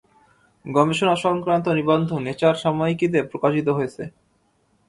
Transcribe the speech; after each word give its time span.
গবেষণাসংক্রান্ত 0.65 1.65
নিবন্ধ 1.77 2.09
নেচার 2.25 2.55
সাময়িকীতে 2.55 3.19
প্রকাশিত 3.31 3.67
হয়েছে। 3.77 4.03